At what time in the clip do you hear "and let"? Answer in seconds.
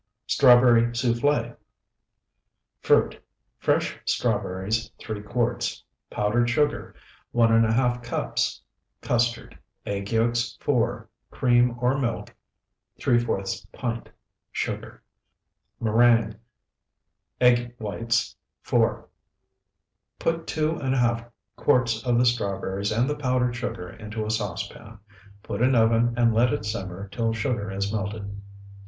26.17-26.51